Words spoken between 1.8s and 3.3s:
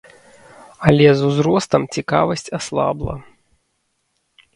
цікавасць аслабла.